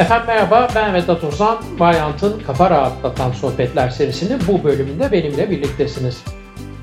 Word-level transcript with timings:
Efendim 0.00 0.26
merhaba 0.26 0.68
ben 0.74 0.94
Vedat 0.94 1.24
Ozan. 1.24 1.58
Vayant'ın 1.78 2.40
Kafa 2.46 2.70
Rahatlatan 2.70 3.32
Sohbetler 3.32 3.90
serisinin 3.90 4.40
bu 4.48 4.64
bölümünde 4.64 5.12
benimle 5.12 5.50
birliktesiniz. 5.50 6.24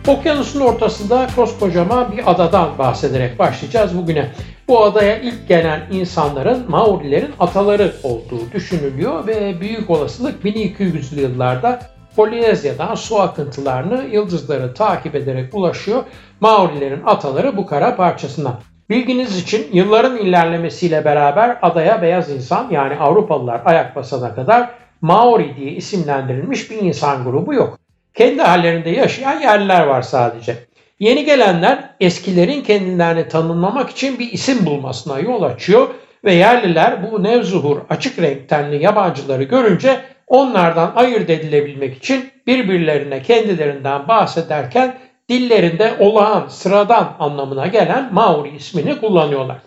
Okyanusun 0.08 0.60
ortasında 0.60 1.28
koskocaman 1.36 2.12
bir 2.12 2.32
adadan 2.32 2.78
bahsederek 2.78 3.40
başlayacağız 3.40 3.98
bugüne. 3.98 4.32
Bu 4.68 4.84
adaya 4.84 5.18
ilk 5.18 5.48
gelen 5.48 5.82
insanların 5.92 6.72
Maorilerin 6.72 7.34
ataları 7.40 7.94
olduğu 8.04 8.52
düşünülüyor 8.54 9.28
ve 9.28 9.62
büyük 9.62 9.90
olasılık 9.90 10.44
1200'lü 10.44 11.22
yıllarda 11.22 11.80
Polinezya'dan 12.16 12.96
su 12.96 13.22
akıntılarını 13.22 14.04
yıldızları 14.12 14.74
takip 14.74 15.16
ederek 15.16 15.56
ulaşıyor 15.56 16.04
Maorilerin 16.40 17.02
ataları 17.06 17.58
bu 17.58 17.66
kara 17.66 17.96
parçasına. 17.96 18.60
Bilginiz 18.90 19.38
için 19.38 19.68
yılların 19.74 20.18
ilerlemesiyle 20.18 21.06
beraber 21.06 21.58
adaya 21.62 22.02
beyaz 22.02 22.32
insan 22.32 22.68
yani 22.72 22.96
Avrupalılar 22.96 23.62
ayak 23.66 23.96
basana 23.96 24.36
kadar 24.36 24.70
Maori 25.02 25.56
diye 25.56 25.72
isimlendirilmiş 25.72 26.72
bir 26.72 26.78
insan 26.78 27.24
grubu 27.24 27.54
yok. 27.54 27.80
Kendi 28.14 28.42
hallerinde 28.42 28.90
yaşayan 28.90 29.40
yerliler 29.40 29.88
var 29.88 30.02
sadece. 30.02 30.56
Yeni 31.00 31.26
gelenler 31.26 31.90
eskilerin 32.00 32.62
kendilerini 32.62 33.28
tanımlamak 33.28 33.90
için 33.90 34.20
bir 34.20 34.32
isim 34.32 34.66
bulmasına 34.66 35.20
yol 35.20 35.42
açıyor 35.42 35.88
ve 36.26 36.34
yerliler 36.34 37.12
bu 37.12 37.24
nevzuhur 37.24 37.78
açık 37.90 38.20
renk 38.20 38.50
tenli 38.50 38.84
yabancıları 38.84 39.44
görünce 39.44 40.00
onlardan 40.28 40.92
ayırt 40.96 41.30
edilebilmek 41.30 41.98
için 41.98 42.32
birbirlerine 42.48 43.22
kendilerinden 43.22 44.08
bahsederken 44.08 44.98
dillerinde 45.30 45.96
olağan, 46.00 46.48
sıradan 46.48 47.16
anlamına 47.20 47.68
gelen 47.68 48.14
Maori 48.14 48.56
ismini 48.56 49.00
kullanıyorlar. 49.00 49.58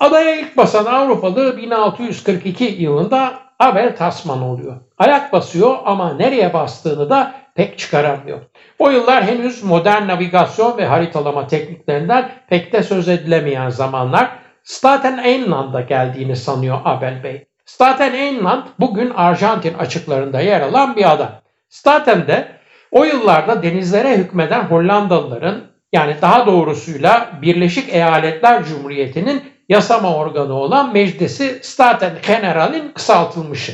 Adaya 0.00 0.36
ilk 0.36 0.56
basan 0.56 0.84
Avrupalı 0.84 1.56
1642 1.56 2.64
yılında 2.64 3.34
Abel 3.58 3.96
Tasman 3.96 4.42
oluyor. 4.42 4.76
Ayak 4.98 5.32
basıyor 5.32 5.76
ama 5.84 6.14
nereye 6.14 6.52
bastığını 6.52 7.10
da 7.10 7.34
pek 7.54 7.78
çıkaramıyor. 7.78 8.38
O 8.78 8.90
yıllar 8.90 9.24
henüz 9.24 9.64
modern 9.64 10.08
navigasyon 10.08 10.78
ve 10.78 10.86
haritalama 10.86 11.46
tekniklerinden 11.46 12.30
pek 12.48 12.72
de 12.72 12.82
söz 12.82 13.08
edilemeyen 13.08 13.68
zamanlar 13.68 14.30
Staten 14.64 15.24
Island'a 15.24 15.80
geldiğini 15.80 16.36
sanıyor 16.36 16.78
Abel 16.84 17.22
Bey. 17.22 17.46
Staten 17.66 18.14
Island 18.14 18.62
bugün 18.80 19.10
Arjantin 19.10 19.74
açıklarında 19.74 20.40
yer 20.40 20.60
alan 20.60 20.96
bir 20.96 21.12
ada. 21.12 21.42
Staten'de 21.68 22.57
o 22.90 23.04
yıllarda 23.04 23.62
denizlere 23.62 24.16
hükmeden 24.16 24.62
Hollandalıların 24.62 25.60
yani 25.92 26.16
daha 26.22 26.46
doğrusuyla 26.46 27.30
Birleşik 27.42 27.94
Eyaletler 27.94 28.64
Cumhuriyeti'nin 28.64 29.42
yasama 29.68 30.16
organı 30.16 30.54
olan 30.54 30.92
Meclisi 30.92 31.58
Staten 31.62 32.12
General'in 32.26 32.92
kısaltılmışı. 32.92 33.72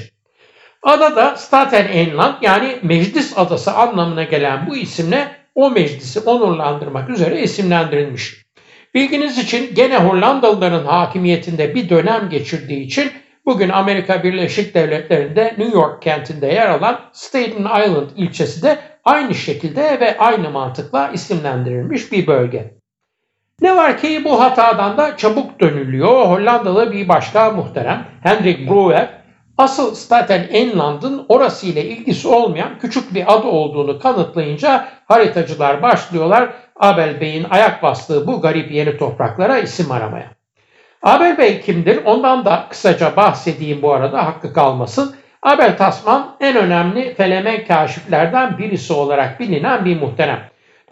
Adada 0.82 1.36
Staten 1.36 1.98
Island 1.98 2.34
yani 2.42 2.76
Meclis 2.82 3.38
Adası 3.38 3.72
anlamına 3.72 4.22
gelen 4.22 4.66
bu 4.66 4.76
isimle 4.76 5.28
o 5.54 5.70
meclisi 5.70 6.20
onurlandırmak 6.20 7.10
üzere 7.10 7.42
isimlendirilmiş. 7.42 8.44
Bilginiz 8.94 9.38
için 9.38 9.74
gene 9.74 9.98
Hollandalıların 9.98 10.84
hakimiyetinde 10.84 11.74
bir 11.74 11.88
dönem 11.88 12.28
geçirdiği 12.30 12.80
için 12.80 13.10
bugün 13.46 13.68
Amerika 13.68 14.22
Birleşik 14.22 14.74
Devletleri'nde 14.74 15.44
New 15.58 15.78
York 15.78 16.02
kentinde 16.02 16.46
yer 16.46 16.68
alan 16.68 17.00
Staten 17.12 17.84
Island 17.84 18.10
ilçesi 18.16 18.62
de 18.62 18.78
aynı 19.04 19.34
şekilde 19.34 20.00
ve 20.00 20.18
aynı 20.18 20.50
mantıkla 20.50 21.08
isimlendirilmiş 21.08 22.12
bir 22.12 22.26
bölge. 22.26 22.74
Ne 23.60 23.76
var 23.76 23.98
ki 23.98 24.24
bu 24.24 24.40
hatadan 24.40 24.96
da 24.96 25.16
çabuk 25.16 25.60
dönülüyor. 25.60 26.26
Hollandalı 26.26 26.92
bir 26.92 27.08
başka 27.08 27.50
muhterem 27.50 28.06
Hendrik 28.22 28.70
Brouwer 28.70 29.08
asıl 29.58 29.94
Staten 29.94 30.48
Island'ın 30.48 31.26
orasıyla 31.28 31.82
ilgisi 31.82 32.28
olmayan 32.28 32.78
küçük 32.78 33.14
bir 33.14 33.34
adı 33.34 33.46
olduğunu 33.46 33.98
kanıtlayınca 33.98 34.88
haritacılar 35.08 35.82
başlıyorlar 35.82 36.52
Abel 36.76 37.20
Bey'in 37.20 37.46
ayak 37.50 37.82
bastığı 37.82 38.26
bu 38.26 38.40
garip 38.40 38.70
yeni 38.70 38.96
topraklara 38.96 39.58
isim 39.58 39.92
aramaya. 39.92 40.30
Abel 41.02 41.38
Bey 41.38 41.60
kimdir? 41.60 42.04
Ondan 42.04 42.44
da 42.44 42.66
kısaca 42.70 43.16
bahsedeyim 43.16 43.82
bu 43.82 43.92
arada 43.92 44.26
hakkı 44.26 44.52
kalmasın. 44.52 45.14
Abel 45.44 45.76
Tasman 45.76 46.36
en 46.40 46.56
önemli 46.56 47.14
felemen 47.14 47.64
kaşiflerden 47.64 48.58
birisi 48.58 48.92
olarak 48.92 49.40
bilinen 49.40 49.84
bir 49.84 50.00
muhterem. 50.00 50.40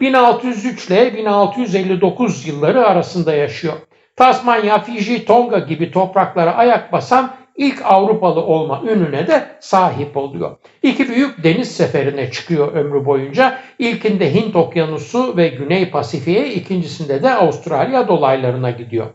1603 0.01 0.87
ile 0.87 1.17
1659 1.17 2.47
yılları 2.47 2.87
arasında 2.87 3.33
yaşıyor. 3.33 3.73
Tasmanya, 4.15 4.79
Fiji, 4.79 5.25
Tonga 5.25 5.59
gibi 5.59 5.91
topraklara 5.91 6.55
ayak 6.55 6.91
basan 6.91 7.33
ilk 7.55 7.81
Avrupalı 7.85 8.41
olma 8.41 8.81
ününe 8.83 9.27
de 9.27 9.43
sahip 9.59 10.17
oluyor. 10.17 10.57
İki 10.83 11.09
büyük 11.09 11.43
deniz 11.43 11.75
seferine 11.75 12.31
çıkıyor 12.31 12.73
ömrü 12.73 13.05
boyunca. 13.05 13.59
İlkinde 13.79 14.33
Hint 14.33 14.55
Okyanusu 14.55 15.37
ve 15.37 15.47
Güney 15.47 15.89
Pasifik'e, 15.89 16.53
ikincisinde 16.53 17.23
de 17.23 17.33
Avustralya 17.33 18.07
dolaylarına 18.07 18.71
gidiyor. 18.71 19.07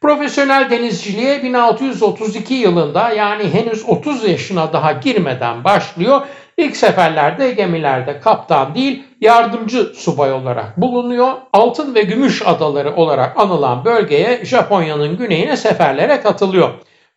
Profesyonel 0.00 0.70
denizciliğe 0.70 1.42
1632 1.42 2.54
yılında 2.54 3.10
yani 3.10 3.54
henüz 3.54 3.88
30 3.88 4.24
yaşına 4.28 4.72
daha 4.72 4.92
girmeden 4.92 5.64
başlıyor. 5.64 6.20
İlk 6.56 6.76
seferlerde 6.76 7.50
gemilerde 7.50 8.20
kaptan 8.20 8.74
değil 8.74 9.04
yardımcı 9.20 9.84
subay 9.84 10.32
olarak 10.32 10.76
bulunuyor. 10.76 11.32
Altın 11.52 11.94
ve 11.94 12.02
Gümüş 12.02 12.42
adaları 12.46 12.96
olarak 12.96 13.40
anılan 13.40 13.84
bölgeye 13.84 14.44
Japonya'nın 14.44 15.16
güneyine 15.16 15.56
seferlere 15.56 16.20
katılıyor. 16.20 16.70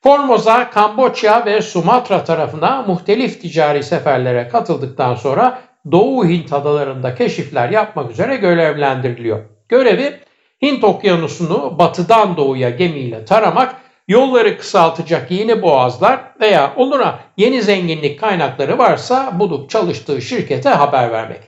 Formosa, 0.03 0.69
Kamboçya 0.69 1.45
ve 1.45 1.61
Sumatra 1.61 2.23
tarafına 2.23 2.81
muhtelif 2.87 3.41
ticari 3.41 3.83
seferlere 3.83 4.47
katıldıktan 4.47 5.15
sonra 5.15 5.59
Doğu 5.91 6.25
Hint 6.25 6.53
adalarında 6.53 7.15
keşifler 7.15 7.69
yapmak 7.69 8.11
üzere 8.11 8.35
görevlendiriliyor. 8.35 9.39
Görevi 9.69 10.19
Hint 10.61 10.83
okyanusunu 10.83 11.79
batıdan 11.79 12.37
doğuya 12.37 12.69
gemiyle 12.69 13.25
taramak, 13.25 13.75
yolları 14.07 14.57
kısaltacak 14.57 15.31
yeni 15.31 15.61
boğazlar 15.61 16.19
veya 16.41 16.73
onlara 16.75 17.19
yeni 17.37 17.61
zenginlik 17.61 18.19
kaynakları 18.19 18.77
varsa 18.77 19.39
bulup 19.39 19.69
çalıştığı 19.69 20.21
şirkete 20.21 20.69
haber 20.69 21.11
vermek. 21.11 21.39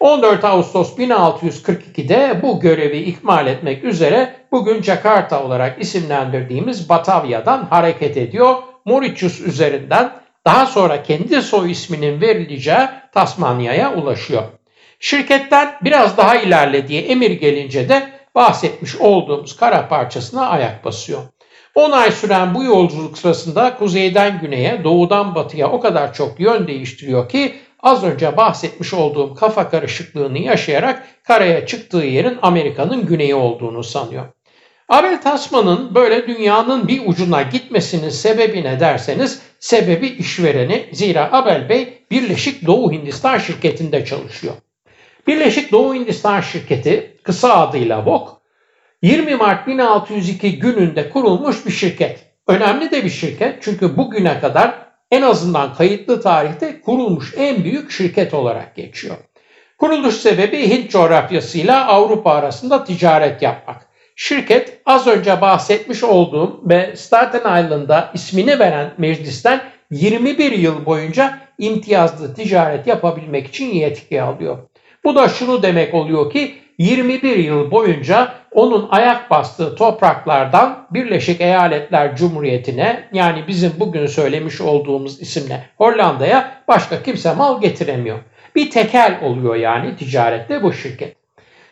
14 0.00 0.44
Ağustos 0.44 0.98
1642'de 0.98 2.42
bu 2.42 2.60
görevi 2.60 2.98
ikmal 2.98 3.46
etmek 3.46 3.84
üzere 3.84 4.34
bugün 4.52 4.82
Jakarta 4.82 5.44
olarak 5.44 5.82
isimlendirdiğimiz 5.82 6.88
Batavya'dan 6.88 7.64
hareket 7.64 8.16
ediyor. 8.16 8.54
Mauritius 8.84 9.40
üzerinden 9.40 10.12
daha 10.44 10.66
sonra 10.66 11.02
kendi 11.02 11.42
soy 11.42 11.70
isminin 11.70 12.20
verileceği 12.20 12.88
Tasmanya'ya 13.14 13.94
ulaşıyor. 13.94 14.42
Şirketten 15.00 15.74
biraz 15.84 16.16
daha 16.16 16.36
ilerlediği 16.36 17.02
emir 17.02 17.30
gelince 17.30 17.88
de 17.88 18.17
bahsetmiş 18.34 18.96
olduğumuz 18.96 19.56
kara 19.56 19.88
parçasına 19.88 20.46
ayak 20.46 20.84
basıyor. 20.84 21.22
10 21.74 21.90
ay 21.90 22.12
süren 22.12 22.54
bu 22.54 22.64
yolculuk 22.64 23.18
sırasında 23.18 23.76
kuzeyden 23.76 24.40
güneye, 24.40 24.84
doğudan 24.84 25.34
batıya 25.34 25.70
o 25.70 25.80
kadar 25.80 26.14
çok 26.14 26.40
yön 26.40 26.66
değiştiriyor 26.66 27.28
ki 27.28 27.54
az 27.80 28.04
önce 28.04 28.36
bahsetmiş 28.36 28.94
olduğum 28.94 29.34
kafa 29.34 29.70
karışıklığını 29.70 30.38
yaşayarak 30.38 31.06
karaya 31.24 31.66
çıktığı 31.66 31.96
yerin 32.04 32.38
Amerika'nın 32.42 33.06
güneyi 33.06 33.34
olduğunu 33.34 33.84
sanıyor. 33.84 34.24
Abel 34.88 35.22
Tasman'ın 35.22 35.94
böyle 35.94 36.26
dünyanın 36.28 36.88
bir 36.88 37.02
ucuna 37.06 37.42
gitmesinin 37.42 38.08
sebebi 38.08 38.64
ne 38.64 38.80
derseniz 38.80 39.42
sebebi 39.60 40.06
işvereni 40.06 40.86
zira 40.92 41.32
Abel 41.32 41.68
Bey 41.68 42.06
Birleşik 42.10 42.66
Doğu 42.66 42.92
Hindistan 42.92 43.38
şirketinde 43.38 44.04
çalışıyor. 44.04 44.54
Birleşik 45.28 45.72
Doğu 45.72 45.94
Hindistan 45.94 46.40
şirketi 46.40 47.16
kısa 47.22 47.68
adıyla 47.68 48.06
VOK 48.06 48.42
20 49.02 49.36
Mart 49.36 49.66
1602 49.66 50.58
gününde 50.58 51.10
kurulmuş 51.10 51.66
bir 51.66 51.70
şirket. 51.70 52.18
Önemli 52.46 52.90
de 52.90 53.04
bir 53.04 53.10
şirket 53.10 53.62
çünkü 53.62 53.96
bugüne 53.96 54.40
kadar 54.40 54.74
en 55.10 55.22
azından 55.22 55.74
kayıtlı 55.74 56.20
tarihte 56.20 56.80
kurulmuş 56.80 57.34
en 57.36 57.64
büyük 57.64 57.90
şirket 57.90 58.34
olarak 58.34 58.76
geçiyor. 58.76 59.16
Kuruluş 59.78 60.14
sebebi 60.14 60.70
Hint 60.70 60.90
coğrafyasıyla 60.90 61.86
Avrupa 61.86 62.32
arasında 62.32 62.84
ticaret 62.84 63.42
yapmak. 63.42 63.86
Şirket 64.16 64.80
az 64.86 65.06
önce 65.06 65.40
bahsetmiş 65.40 66.04
olduğum 66.04 66.62
ve 66.64 66.96
Staten 66.96 67.64
Island'a 67.64 68.10
ismini 68.14 68.58
veren 68.58 68.92
meclisten 68.98 69.60
21 69.90 70.52
yıl 70.52 70.86
boyunca 70.86 71.38
imtiyazlı 71.58 72.34
ticaret 72.34 72.86
yapabilmek 72.86 73.46
için 73.46 73.66
yetki 73.74 74.22
alıyor. 74.22 74.58
Bu 75.08 75.14
da 75.14 75.28
şunu 75.28 75.62
demek 75.62 75.94
oluyor 75.94 76.32
ki 76.32 76.54
21 76.78 77.36
yıl 77.36 77.70
boyunca 77.70 78.34
onun 78.52 78.88
ayak 78.90 79.30
bastığı 79.30 79.74
topraklardan 79.74 80.86
Birleşik 80.90 81.40
Eyaletler 81.40 82.16
Cumhuriyeti'ne 82.16 83.08
yani 83.12 83.44
bizim 83.48 83.72
bugün 83.80 84.06
söylemiş 84.06 84.60
olduğumuz 84.60 85.20
isimle 85.20 85.64
Hollanda'ya 85.78 86.52
başka 86.68 87.02
kimse 87.02 87.34
mal 87.34 87.60
getiremiyor. 87.60 88.18
Bir 88.56 88.70
tekel 88.70 89.20
oluyor 89.22 89.54
yani 89.54 89.96
ticarette 89.96 90.62
bu 90.62 90.72
şirket. 90.72 91.16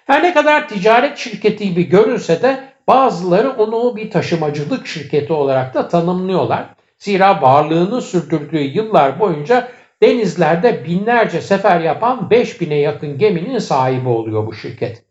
Her 0.06 0.22
ne 0.22 0.34
kadar 0.34 0.68
ticaret 0.68 1.18
şirketi 1.18 1.68
gibi 1.68 1.88
görünse 1.88 2.42
de 2.42 2.60
bazıları 2.88 3.50
onu 3.50 3.96
bir 3.96 4.10
taşımacılık 4.10 4.86
şirketi 4.86 5.32
olarak 5.32 5.74
da 5.74 5.88
tanımlıyorlar. 5.88 6.64
Zira 6.98 7.42
varlığını 7.42 8.02
sürdürdüğü 8.02 8.62
yıllar 8.62 9.20
boyunca 9.20 9.68
denizlerde 10.02 10.84
binlerce 10.84 11.40
sefer 11.40 11.80
yapan 11.80 12.28
5000'e 12.30 12.78
yakın 12.78 13.18
geminin 13.18 13.58
sahibi 13.58 14.08
oluyor 14.08 14.46
bu 14.46 14.54
şirket. 14.54 15.02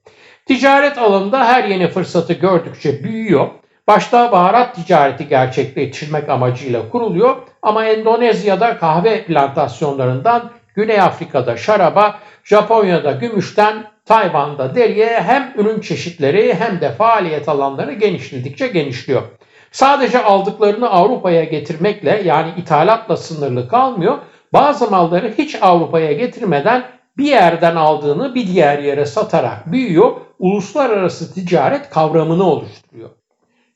Ticaret 0.45 0.97
alanında 0.97 1.45
her 1.45 1.63
yeni 1.63 1.87
fırsatı 1.87 2.33
gördükçe 2.33 3.03
büyüyor. 3.03 3.47
Başta 3.87 4.31
baharat 4.31 4.75
ticareti 4.75 5.27
gerçekleştirmek 5.27 6.29
amacıyla 6.29 6.89
kuruluyor 6.89 7.35
ama 7.61 7.85
Endonezya'da 7.85 8.77
kahve 8.77 9.23
plantasyonlarından 9.23 10.51
Güney 10.75 11.01
Afrika'da 11.01 11.57
şaraba, 11.57 12.19
Japonya'da 12.43 13.11
gümüşten, 13.11 13.83
Tayvan'da 14.05 14.75
deriye 14.75 15.21
hem 15.21 15.53
ürün 15.57 15.81
çeşitleri 15.81 16.53
hem 16.53 16.81
de 16.81 16.91
faaliyet 16.91 17.49
alanları 17.49 17.93
genişledikçe 17.93 18.67
genişliyor. 18.67 19.21
Sadece 19.71 20.23
aldıklarını 20.23 20.89
Avrupa'ya 20.89 21.43
getirmekle 21.43 22.21
yani 22.25 22.49
ithalatla 22.57 23.17
sınırlı 23.17 23.67
kalmıyor. 23.67 24.17
Bazı 24.55 24.91
malları 24.91 25.33
hiç 25.37 25.57
Avrupa'ya 25.61 26.11
getirmeden 26.11 26.83
bir 27.17 27.25
yerden 27.25 27.75
aldığını 27.75 28.35
bir 28.35 28.47
diğer 28.47 28.79
yere 28.79 29.05
satarak 29.05 29.71
büyüyor, 29.71 30.11
uluslararası 30.39 31.33
ticaret 31.33 31.89
kavramını 31.89 32.43
oluşturuyor. 32.43 33.09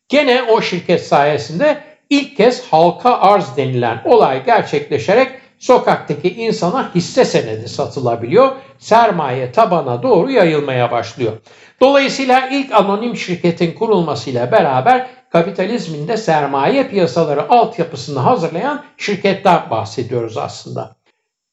Gene 0.10 0.44
o 0.44 0.62
şirket 0.62 1.08
sayesinde 1.08 1.78
ilk 2.10 2.38
kez 2.38 2.72
halka 2.72 3.18
arz 3.18 3.58
denilen 3.58 4.02
olay 4.06 4.46
gerçekleşerek 4.46 5.32
sokaktaki 5.60 6.34
insana 6.36 6.96
hisse 6.96 7.26
senedi 7.26 7.70
satılabiliyor. 7.70 8.52
Sermaye 8.78 9.52
tabana 9.52 10.04
doğru 10.04 10.32
yayılmaya 10.32 10.92
başlıyor. 10.92 11.34
Dolayısıyla 11.82 12.50
ilk 12.50 12.74
anonim 12.74 13.16
şirketin 13.16 13.74
kurulmasıyla 13.74 14.52
beraber 14.52 15.08
kapitalizmin 15.30 16.08
de 16.08 16.18
sermaye 16.18 16.88
piyasaları 16.88 17.50
altyapısını 17.50 18.20
hazırlayan 18.20 18.84
şirketten 18.98 19.70
bahsediyoruz 19.70 20.38
aslında. 20.38 20.96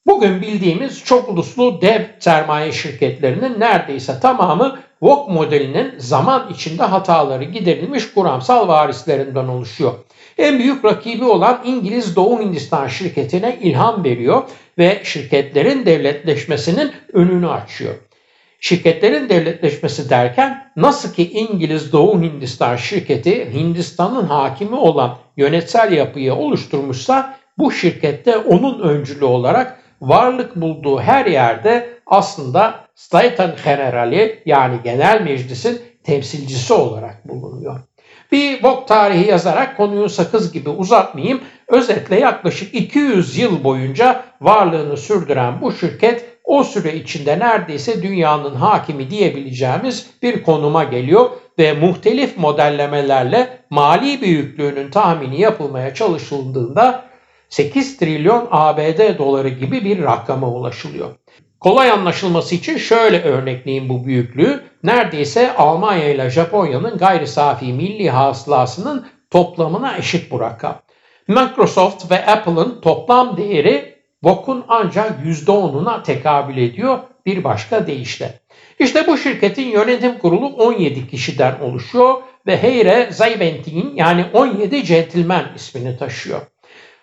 Bugün 0.05 0.41
bildiğimiz 0.41 1.03
çok 1.03 1.29
uluslu 1.29 1.81
dev 1.81 2.01
sermaye 2.19 2.71
şirketlerinin 2.71 3.59
neredeyse 3.59 4.19
tamamı 4.19 4.79
VOG 5.01 5.29
modelinin 5.29 5.93
zaman 5.97 6.49
içinde 6.53 6.83
hataları 6.83 7.43
giderilmiş 7.43 8.13
kuramsal 8.13 8.67
varislerinden 8.67 9.47
oluşuyor. 9.47 9.93
En 10.37 10.59
büyük 10.59 10.85
rakibi 10.85 11.25
olan 11.25 11.61
İngiliz 11.65 12.15
Doğu 12.15 12.41
Hindistan 12.41 12.87
şirketine 12.87 13.57
ilham 13.61 14.03
veriyor 14.03 14.43
ve 14.77 15.01
şirketlerin 15.03 15.85
devletleşmesinin 15.85 16.91
önünü 17.13 17.49
açıyor. 17.49 17.95
Şirketlerin 18.59 19.29
devletleşmesi 19.29 20.09
derken 20.09 20.71
nasıl 20.75 21.13
ki 21.13 21.31
İngiliz 21.31 21.91
Doğu 21.91 22.21
Hindistan 22.21 22.75
şirketi 22.75 23.53
Hindistan'ın 23.53 24.25
hakimi 24.25 24.75
olan 24.75 25.17
yönetsel 25.37 25.91
yapıyı 25.91 26.33
oluşturmuşsa 26.33 27.37
bu 27.57 27.71
şirkette 27.71 28.37
onun 28.37 28.79
öncülü 28.79 29.25
olarak 29.25 29.79
varlık 30.01 30.55
bulduğu 30.55 30.99
her 30.99 31.25
yerde 31.25 31.89
aslında 32.05 32.87
Staten 32.95 33.55
Generali 33.65 34.43
yani 34.45 34.77
genel 34.83 35.21
meclisin 35.21 35.81
temsilcisi 36.03 36.73
olarak 36.73 37.27
bulunuyor. 37.29 37.86
Bir 38.31 38.63
bok 38.63 38.87
tarihi 38.87 39.29
yazarak 39.29 39.77
konuyu 39.77 40.09
sakız 40.09 40.53
gibi 40.53 40.69
uzatmayayım. 40.69 41.41
Özetle 41.67 42.19
yaklaşık 42.19 42.75
200 42.75 43.37
yıl 43.37 43.63
boyunca 43.63 44.23
varlığını 44.41 44.97
sürdüren 44.97 45.61
bu 45.61 45.71
şirket 45.71 46.25
o 46.43 46.63
süre 46.63 46.95
içinde 46.95 47.39
neredeyse 47.39 48.03
dünyanın 48.03 48.55
hakimi 48.55 49.09
diyebileceğimiz 49.09 50.09
bir 50.21 50.43
konuma 50.43 50.83
geliyor 50.83 51.29
ve 51.59 51.73
muhtelif 51.73 52.37
modellemelerle 52.37 53.59
mali 53.69 54.21
büyüklüğünün 54.21 54.91
tahmini 54.91 55.41
yapılmaya 55.41 55.93
çalışıldığında 55.93 57.05
8 57.49 57.97
trilyon 57.97 58.47
ABD 58.51 59.17
doları 59.17 59.49
gibi 59.49 59.85
bir 59.85 60.03
rakama 60.03 60.49
ulaşılıyor. 60.49 61.09
Kolay 61.59 61.91
anlaşılması 61.91 62.55
için 62.55 62.77
şöyle 62.77 63.21
örnekleyeyim 63.21 63.89
bu 63.89 64.05
büyüklüğü. 64.05 64.63
Neredeyse 64.83 65.55
Almanya 65.55 66.09
ile 66.09 66.29
Japonya'nın 66.29 66.97
gayri 66.97 67.27
safi 67.27 67.73
milli 67.73 68.09
hasılasının 68.09 69.07
toplamına 69.31 69.97
eşit 69.97 70.31
bu 70.31 70.39
rakam. 70.39 70.81
Microsoft 71.27 72.11
ve 72.11 72.25
Apple'ın 72.25 72.81
toplam 72.81 73.37
değeri 73.37 73.97
VOK'un 74.23 74.65
ancak 74.67 75.25
%10'una 75.25 76.03
tekabül 76.03 76.57
ediyor 76.57 76.99
bir 77.25 77.43
başka 77.43 77.87
deyişle. 77.87 78.39
İşte 78.79 79.07
bu 79.07 79.17
şirketin 79.17 79.67
yönetim 79.67 80.17
kurulu 80.17 80.47
17 80.47 81.07
kişiden 81.07 81.59
oluşuyor 81.59 82.15
ve 82.47 82.57
Heyre 82.57 83.09
Zayventin 83.11 83.95
yani 83.95 84.25
17 84.33 84.83
centilmen 84.83 85.45
ismini 85.55 85.97
taşıyor. 85.97 86.41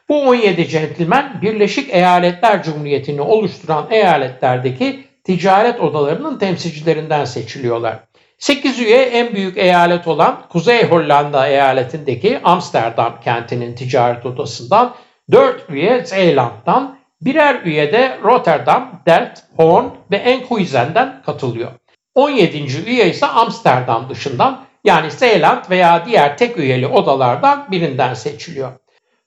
Bu 0.09 0.21
17 0.21 0.69
centilmen 0.69 1.43
Birleşik 1.43 1.95
Eyaletler 1.95 2.63
Cumhuriyeti'ni 2.63 3.21
oluşturan 3.21 3.87
eyaletlerdeki 3.91 5.05
ticaret 5.25 5.81
odalarının 5.81 6.39
temsilcilerinden 6.39 7.25
seçiliyorlar. 7.25 7.99
8 8.39 8.81
üye 8.81 9.03
en 9.03 9.35
büyük 9.35 9.59
eyalet 9.59 10.09
olan 10.09 10.43
Kuzey 10.49 10.85
Hollanda 10.85 11.49
eyaletindeki 11.49 12.41
Amsterdam 12.45 13.21
kentinin 13.25 13.75
ticaret 13.75 14.27
odasından, 14.27 14.95
4 15.33 15.71
üye 15.71 16.05
Zeeland'dan, 16.05 16.99
birer 17.21 17.63
üye 17.65 17.93
de 17.93 18.19
Rotterdam, 18.25 19.03
Delft, 19.07 19.41
Hoorn 19.57 19.87
ve 20.11 20.17
Enkhuizen'den 20.17 21.23
katılıyor. 21.27 21.71
17. 22.15 22.59
üye 22.87 23.11
ise 23.11 23.27
Amsterdam 23.27 24.09
dışından 24.11 24.65
yani 24.85 25.11
Zeeland 25.11 25.71
veya 25.71 26.07
diğer 26.07 26.39
tek 26.39 26.59
üyeli 26.59 26.87
odalardan 26.87 27.71
birinden 27.71 28.15
seçiliyor. 28.15 28.73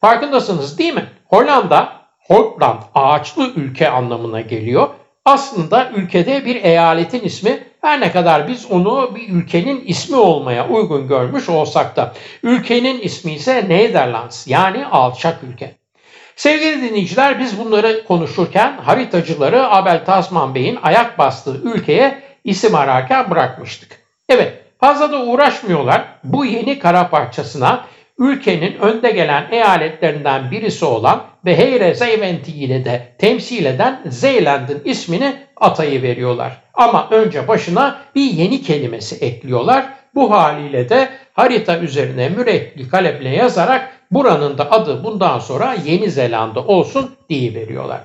Farkındasınız 0.01 0.77
değil 0.77 0.93
mi? 0.93 1.05
Hollanda, 1.25 1.93
Holland 2.27 2.81
ağaçlı 2.95 3.51
ülke 3.55 3.89
anlamına 3.89 4.41
geliyor. 4.41 4.89
Aslında 5.25 5.89
ülkede 5.89 6.45
bir 6.45 6.63
eyaletin 6.63 7.21
ismi 7.21 7.63
her 7.81 8.01
ne 8.01 8.11
kadar 8.11 8.47
biz 8.47 8.71
onu 8.71 9.15
bir 9.15 9.29
ülkenin 9.29 9.83
ismi 9.85 10.15
olmaya 10.15 10.69
uygun 10.69 11.07
görmüş 11.07 11.49
olsak 11.49 11.95
da 11.95 12.13
ülkenin 12.43 13.01
ismi 13.01 13.33
ise 13.33 13.65
Nederlands 13.69 14.47
yani 14.47 14.85
alçak 14.85 15.43
ülke. 15.43 15.75
Sevgili 16.35 16.81
dinleyiciler 16.81 17.39
biz 17.39 17.59
bunları 17.59 18.05
konuşurken 18.07 18.77
haritacıları 18.77 19.71
Abel 19.71 20.05
Tasman 20.05 20.55
Bey'in 20.55 20.79
ayak 20.83 21.17
bastığı 21.17 21.61
ülkeye 21.63 22.23
isim 22.43 22.75
ararken 22.75 23.31
bırakmıştık. 23.31 23.99
Evet 24.29 24.53
fazla 24.79 25.11
da 25.11 25.23
uğraşmıyorlar. 25.23 26.05
Bu 26.23 26.45
yeni 26.45 26.79
kara 26.79 27.09
parçasına 27.09 27.85
ülkenin 28.19 28.79
önde 28.79 29.11
gelen 29.11 29.47
eyaletlerinden 29.51 30.51
birisi 30.51 30.85
olan 30.85 31.23
ve 31.45 31.57
Heyre 31.57 31.95
Zeyventi 31.95 32.51
ile 32.51 32.85
de 32.85 33.01
temsil 33.17 33.65
eden 33.65 34.01
Zeeland'ın 34.05 34.81
ismini 34.85 35.35
atayı 35.55 36.01
veriyorlar. 36.01 36.61
Ama 36.73 37.07
önce 37.11 37.47
başına 37.47 37.99
bir 38.15 38.31
yeni 38.31 38.61
kelimesi 38.61 39.25
ekliyorlar. 39.25 39.85
Bu 40.15 40.31
haliyle 40.31 40.89
de 40.89 41.09
harita 41.33 41.77
üzerine 41.77 42.29
mürekkli 42.29 42.89
kalemle 42.89 43.29
yazarak 43.29 43.91
buranın 44.11 44.57
da 44.57 44.71
adı 44.71 45.03
bundan 45.03 45.39
sonra 45.39 45.75
Yeni 45.85 46.11
Zelanda 46.11 46.59
olsun 46.65 47.15
diye 47.29 47.53
veriyorlar. 47.53 48.01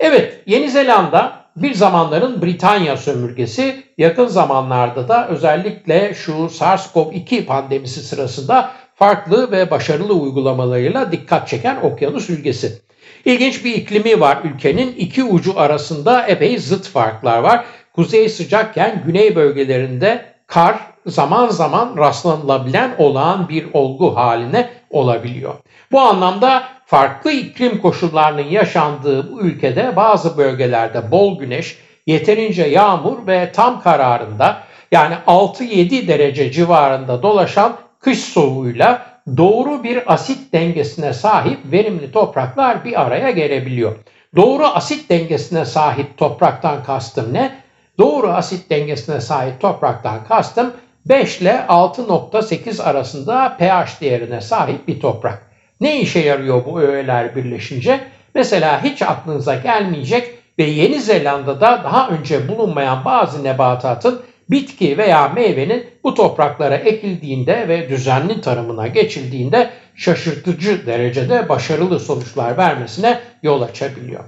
Evet 0.00 0.40
Yeni 0.46 0.70
Zelanda 0.70 1.44
bir 1.56 1.74
zamanların 1.74 2.42
Britanya 2.42 2.96
sömürgesi 2.96 3.82
yakın 3.98 4.26
zamanlarda 4.26 5.08
da 5.08 5.28
özellikle 5.28 6.14
şu 6.14 6.32
SARS-CoV-2 6.32 7.44
pandemisi 7.44 8.00
sırasında 8.00 8.70
farklı 8.94 9.50
ve 9.50 9.70
başarılı 9.70 10.12
uygulamalarıyla 10.12 11.12
dikkat 11.12 11.48
çeken 11.48 11.76
okyanus 11.82 12.30
ülkesi. 12.30 12.82
İlginç 13.24 13.64
bir 13.64 13.74
iklimi 13.74 14.20
var 14.20 14.38
ülkenin. 14.44 14.92
iki 14.92 15.24
ucu 15.24 15.60
arasında 15.60 16.26
epey 16.26 16.58
zıt 16.58 16.88
farklar 16.88 17.38
var. 17.38 17.64
Kuzey 17.92 18.28
sıcakken 18.28 19.02
güney 19.06 19.36
bölgelerinde 19.36 20.24
kar 20.46 20.76
zaman 21.06 21.48
zaman 21.48 21.96
rastlanılabilen 21.96 22.94
olağan 22.98 23.48
bir 23.48 23.66
olgu 23.72 24.16
haline 24.16 24.70
olabiliyor. 24.90 25.54
Bu 25.92 26.00
anlamda 26.00 26.64
farklı 26.86 27.30
iklim 27.30 27.82
koşullarının 27.82 28.42
yaşandığı 28.42 29.32
bu 29.32 29.40
ülkede 29.40 29.96
bazı 29.96 30.38
bölgelerde 30.38 31.10
bol 31.10 31.38
güneş, 31.38 31.78
yeterince 32.06 32.62
yağmur 32.62 33.26
ve 33.26 33.52
tam 33.52 33.82
kararında 33.82 34.62
yani 34.92 35.14
6-7 35.26 36.08
derece 36.08 36.52
civarında 36.52 37.22
dolaşan 37.22 37.76
kış 38.04 38.18
soğuğuyla 38.18 39.06
doğru 39.36 39.84
bir 39.84 40.12
asit 40.12 40.52
dengesine 40.52 41.12
sahip 41.12 41.58
verimli 41.64 42.12
topraklar 42.12 42.84
bir 42.84 43.02
araya 43.02 43.30
gelebiliyor. 43.30 43.96
Doğru 44.36 44.66
asit 44.66 45.10
dengesine 45.10 45.64
sahip 45.64 46.18
topraktan 46.18 46.84
kastım 46.84 47.34
ne? 47.34 47.54
Doğru 47.98 48.28
asit 48.28 48.70
dengesine 48.70 49.20
sahip 49.20 49.60
topraktan 49.60 50.24
kastım 50.28 50.72
5 51.06 51.40
ile 51.40 51.64
6.8 51.68 52.82
arasında 52.82 53.56
pH 53.58 54.00
değerine 54.00 54.40
sahip 54.40 54.88
bir 54.88 55.00
toprak. 55.00 55.42
Ne 55.80 56.00
işe 56.00 56.20
yarıyor 56.20 56.64
bu 56.64 56.80
öğeler 56.80 57.36
birleşince? 57.36 58.00
Mesela 58.34 58.84
hiç 58.84 59.02
aklınıza 59.02 59.54
gelmeyecek 59.54 60.30
ve 60.58 60.64
Yeni 60.64 61.00
Zelanda'da 61.00 61.80
daha 61.84 62.08
önce 62.08 62.48
bulunmayan 62.48 63.04
bazı 63.04 63.44
nebatatın 63.44 64.22
bitki 64.50 64.98
veya 64.98 65.28
meyvenin 65.28 65.86
bu 66.04 66.14
topraklara 66.14 66.76
ekildiğinde 66.76 67.68
ve 67.68 67.88
düzenli 67.88 68.40
tarımına 68.40 68.86
geçildiğinde 68.86 69.70
şaşırtıcı 69.96 70.86
derecede 70.86 71.48
başarılı 71.48 72.00
sonuçlar 72.00 72.56
vermesine 72.56 73.20
yol 73.42 73.62
açabiliyor. 73.62 74.24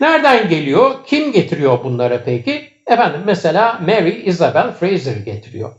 Nereden 0.00 0.48
geliyor? 0.48 0.90
Kim 1.06 1.32
getiriyor 1.32 1.84
bunları 1.84 2.22
peki? 2.24 2.64
Efendim 2.86 3.20
mesela 3.26 3.80
Mary 3.86 4.22
Isabel 4.24 4.72
Fraser 4.72 5.16
getiriyor. 5.16 5.72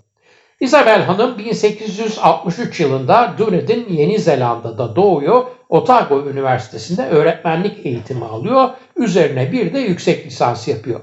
Isabel 0.59 1.01
Hanım 1.01 1.37
1863 1.37 2.79
yılında 2.79 3.33
Dunedin, 3.37 3.87
Yeni 3.89 4.19
Zelanda'da 4.19 4.95
doğuyor. 4.95 5.43
Otago 5.69 6.29
Üniversitesi'nde 6.29 7.07
öğretmenlik 7.07 7.85
eğitimi 7.85 8.25
alıyor. 8.25 8.69
Üzerine 8.95 9.51
bir 9.51 9.73
de 9.73 9.79
yüksek 9.79 10.25
lisans 10.25 10.67
yapıyor. 10.67 10.99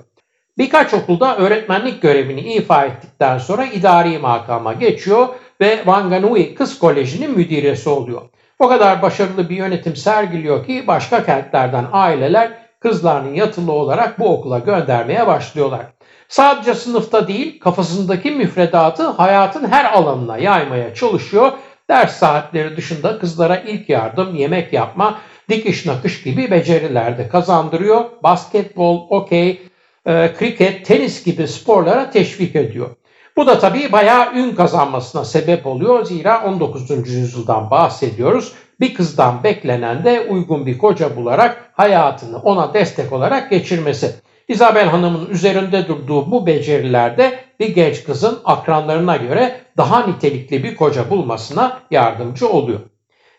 Birkaç 0.58 0.94
okulda 0.94 1.36
öğretmenlik 1.36 2.02
görevini 2.02 2.40
ifa 2.40 2.84
ettikten 2.84 3.38
sonra 3.38 3.64
idari 3.64 4.18
makama 4.18 4.72
geçiyor 4.72 5.28
ve 5.60 5.76
Wanganui 5.76 6.54
Kız 6.54 6.78
Koleji'nin 6.78 7.30
müdiresi 7.30 7.88
oluyor. 7.88 8.22
O 8.58 8.68
kadar 8.68 9.02
başarılı 9.02 9.48
bir 9.48 9.56
yönetim 9.56 9.96
sergiliyor 9.96 10.66
ki 10.66 10.84
başka 10.86 11.25
kentlerden 11.26 11.86
aileler 11.92 12.50
kızlarını 12.80 13.36
yatılı 13.36 13.72
olarak 13.72 14.18
bu 14.18 14.28
okula 14.28 14.58
göndermeye 14.58 15.26
başlıyorlar. 15.26 15.86
Sadece 16.28 16.75
sınıfta 16.75 17.28
değil 17.28 17.60
kafasındaki 17.60 18.30
müfredatı 18.30 19.08
hayatın 19.08 19.68
her 19.68 19.92
alanına 19.92 20.38
yaymaya 20.38 20.94
çalışıyor. 20.94 21.52
Ders 21.90 22.16
saatleri 22.16 22.76
dışında 22.76 23.18
kızlara 23.18 23.56
ilk 23.56 23.88
yardım, 23.88 24.34
yemek 24.34 24.72
yapma, 24.72 25.18
dikiş 25.48 25.86
nakış 25.86 26.22
gibi 26.22 26.50
beceriler 26.50 27.18
de 27.18 27.28
kazandırıyor. 27.28 28.04
Basketbol, 28.22 29.06
okey, 29.10 29.60
e, 30.06 30.34
kriket, 30.38 30.86
tenis 30.86 31.25
gibi 31.25 31.48
sporlara 31.48 32.10
teşvik 32.10 32.56
ediyor. 32.56 32.90
Bu 33.36 33.46
da 33.46 33.58
tabii 33.58 33.92
bayağı 33.92 34.34
ün 34.34 34.54
kazanmasına 34.54 35.25
sebep 35.25 35.66
oluyor. 35.66 36.04
Zira 36.04 36.44
19. 36.44 36.90
yüzyıldan 36.90 37.70
bahsediyoruz. 37.70 38.52
Bir 38.80 38.94
kızdan 38.94 39.44
beklenen 39.44 40.04
de 40.04 40.20
uygun 40.20 40.66
bir 40.66 40.78
koca 40.78 41.16
bularak 41.16 41.70
hayatını 41.72 42.38
ona 42.38 42.75
destek 42.75 43.12
olarak 43.12 43.50
geçirmesi. 43.50 44.14
Isabel 44.48 44.88
Hanım'ın 44.88 45.30
üzerinde 45.30 45.88
durduğu 45.88 46.30
bu 46.30 46.46
becerilerde 46.46 47.38
bir 47.60 47.75
genç 47.75 48.04
kızın 48.04 48.38
akranlarına 48.44 49.16
göre 49.16 49.60
daha 49.76 50.06
nitelikli 50.06 50.64
bir 50.64 50.76
koca 50.76 51.10
bulmasına 51.10 51.80
yardımcı 51.90 52.48
oluyor. 52.48 52.80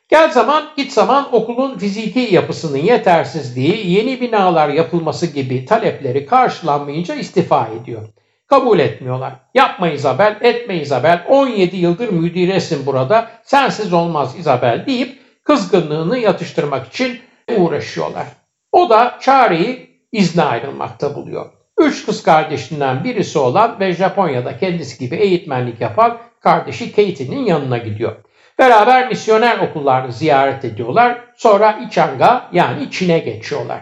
Gel 0.10 0.32
zaman 0.32 0.70
git 0.78 0.92
zaman 0.92 1.36
okulun 1.36 1.78
fiziki 1.78 2.20
yapısının 2.20 2.78
yetersizliği, 2.78 3.92
yeni 3.92 4.22
binalar 4.22 4.70
yapılması 4.70 5.26
gibi 5.26 5.66
talepleri 5.66 6.26
karşılanmayınca 6.26 7.16
istifa 7.16 7.68
ediyor. 7.68 8.08
Kabul 8.48 8.80
etmiyorlar. 8.80 9.34
Yapma 9.54 9.90
Isabel, 9.90 10.38
etme 10.42 10.76
Isabel, 10.76 11.26
17 11.30 11.78
yıldır 11.78 12.10
müdiresin 12.10 12.86
burada, 12.86 13.32
sensiz 13.44 13.94
olmaz 13.94 14.36
Isabel 14.40 14.86
deyip 14.86 15.20
kızgınlığını 15.44 16.18
yatıştırmak 16.18 16.88
için 16.88 17.20
uğraşıyorlar. 17.58 18.28
O 18.72 18.90
da 18.90 19.18
çareyi 19.22 19.90
izne 20.12 20.44
ayrılmakta 20.44 21.16
buluyor. 21.16 21.46
Üç 21.78 22.06
kız 22.06 22.24
kardeşinden 22.24 23.04
birisi 23.04 23.40
olan 23.40 23.80
ve 23.80 23.94
Japonya'da 23.94 24.58
kendisi 24.58 25.00
gibi 25.00 25.16
eğitmenlik 25.16 25.82
yapan 25.82 26.18
kardeşi 26.42 26.92
Katie'nin 26.92 27.46
yanına 27.46 27.78
gidiyor. 27.78 28.16
Beraber 28.60 29.08
misyoner 29.08 29.60
okullarını 29.60 30.12
ziyaret 30.12 30.66
ediyorlar. 30.66 31.18
Sonra 31.36 31.80
İçanga 31.88 32.50
yani 32.52 32.92
Çin'e 32.92 33.20
geçiyorlar. 33.20 33.82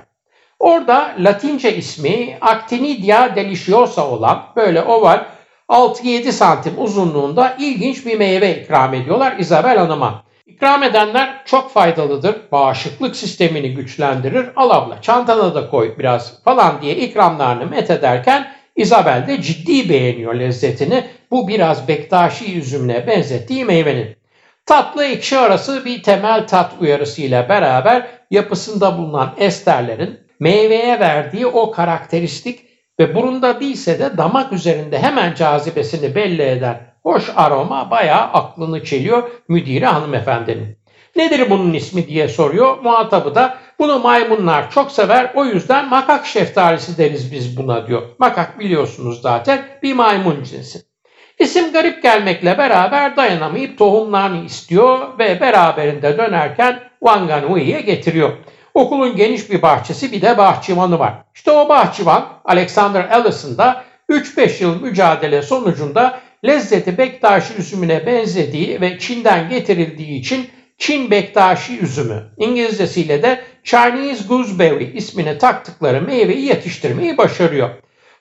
Orada 0.60 1.15
Latince 1.20 1.75
ismi 1.75 2.38
Actinidia 2.41 3.36
deliciosa 3.36 4.10
olan 4.10 4.44
böyle 4.55 4.82
oval 4.82 5.25
6-7 5.70 6.32
santim 6.32 6.74
uzunluğunda 6.77 7.55
ilginç 7.60 8.05
bir 8.05 8.17
meyve 8.17 8.62
ikram 8.62 8.94
ediyorlar 8.94 9.36
Isabel 9.39 9.77
Hanım'a. 9.77 10.24
İkram 10.46 10.84
edenler 10.84 11.41
çok 11.46 11.72
faydalıdır. 11.72 12.36
Bağışıklık 12.51 13.15
sistemini 13.15 13.74
güçlendirir. 13.74 14.50
Al 14.55 14.70
abla 14.70 15.01
çantana 15.01 15.55
da 15.55 15.70
koy 15.70 15.98
biraz 16.00 16.44
falan 16.44 16.82
diye 16.82 16.96
ikramlarını 16.96 17.65
met 17.65 17.89
ederken 17.89 18.48
Isabel 18.75 19.27
de 19.27 19.41
ciddi 19.41 19.89
beğeniyor 19.89 20.36
lezzetini. 20.36 21.03
Bu 21.32 21.48
biraz 21.48 21.88
Bektaşi 21.88 22.58
üzümüne 22.58 23.08
benzettiği 23.08 23.65
meyvenin. 23.65 24.25
Tatlı 24.65 25.05
ekşi 25.05 25.38
arası 25.38 25.86
bir 25.86 26.03
temel 26.03 26.48
tat 26.48 26.72
uyarısı 26.81 27.22
ile 27.22 27.50
beraber 27.50 28.07
yapısında 28.31 28.98
bulunan 28.98 29.34
esterlerin 29.38 30.19
meyveye 30.39 31.00
verdiği 31.00 31.45
o 31.45 31.72
karakteristik 31.72 32.60
ve 33.00 33.15
burunda 33.15 33.60
değilse 33.60 34.00
de 34.00 34.17
damak 34.17 34.53
üzerinde 34.53 35.00
hemen 35.00 35.36
cazibesini 35.36 36.15
belli 36.15 36.41
eden 36.41 36.81
hoş 37.03 37.31
aroma 37.36 37.91
bayağı 37.91 38.22
aklını 38.22 38.84
çeliyor 38.84 39.29
müdiri 39.48 39.86
hanımefendinin. 39.86 40.77
Nedir 41.15 41.50
bunun 41.50 41.74
ismi 41.74 42.07
diye 42.07 42.27
soruyor. 42.27 42.77
Muhatabı 42.77 43.36
da 43.36 43.57
bunu 43.79 44.00
maymunlar 44.00 44.72
çok 44.72 44.91
sever 44.91 45.31
o 45.36 45.45
yüzden 45.45 45.89
makak 45.89 46.25
şeftalisi 46.25 46.98
deriz 46.98 47.31
biz 47.31 47.57
buna 47.57 47.88
diyor. 47.88 48.01
Makak 48.19 48.60
biliyorsunuz 48.60 49.22
zaten 49.22 49.65
bir 49.84 49.93
maymun 49.93 50.43
cinsi. 50.43 50.95
İsim 51.39 51.72
garip 51.72 52.04
gelmekle 52.04 52.58
beraber 52.58 53.18
dayanamayıp 53.18 53.77
tohumlarını 53.77 54.46
istiyor 54.46 55.20
ve 55.20 55.42
beraberinde 55.42 56.18
dönerken 56.18 56.80
Wanganui'ye 57.00 57.82
getiriyor. 57.82 58.34
Okulun 58.74 59.15
geniş 59.15 59.50
bir 59.50 59.62
bahçesi 59.62 60.12
bir 60.12 60.22
de 60.22 60.38
bahçıvanı 60.38 61.00
var. 61.00 61.13
İşte 61.36 61.51
o 61.51 61.70
bahçıvan 61.70 62.25
Alexander 62.46 63.10
Allison 63.10 63.58
da 63.58 63.84
3-5 64.10 64.63
yıl 64.63 64.82
mücadele 64.82 65.42
sonucunda 65.42 66.20
lezzeti 66.46 66.98
Bektaşi 66.98 67.54
üzümüne 67.54 68.06
benzediği 68.06 68.82
ve 68.82 69.00
Çin'den 69.00 69.50
getirildiği 69.50 70.20
için 70.20 70.50
Çin 70.77 71.12
Bektaşi 71.12 71.80
üzümü, 71.80 72.24
İngilizcesiyle 72.38 73.24
de 73.24 73.42
Chinese 73.63 74.24
Gooseberry 74.27 74.98
ismini 74.98 75.38
taktıkları 75.38 76.01
meyveyi 76.01 76.46
yetiştirmeyi 76.46 77.18
başarıyor. 77.18 77.70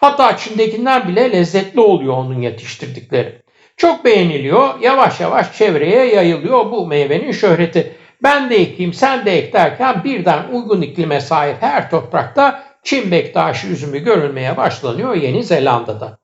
Hatta 0.04 0.36
Çin'dekinden 0.36 1.08
bile 1.08 1.32
lezzetli 1.32 1.80
oluyor 1.80 2.12
onun 2.12 2.40
yetiştirdikleri. 2.40 3.42
Çok 3.76 4.04
beğeniliyor, 4.04 4.80
yavaş 4.80 5.20
yavaş 5.20 5.58
çevreye 5.58 6.14
yayılıyor 6.14 6.70
bu 6.70 6.86
meyvenin 6.86 7.32
şöhreti. 7.32 7.92
Ben 8.22 8.50
de 8.50 8.56
ekeyim, 8.56 8.92
sen 8.92 9.26
de 9.26 9.38
ek 9.38 9.52
derken 9.52 10.04
birden 10.04 10.42
uygun 10.52 10.82
iklime 10.82 11.20
sahip 11.20 11.56
her 11.60 11.90
toprakta 11.90 12.62
Çin 12.82 13.10
bektaşi 13.10 13.68
üzümü 13.68 13.98
görülmeye 13.98 14.56
başlanıyor 14.56 15.14
Yeni 15.14 15.44
Zelanda'da. 15.44 16.18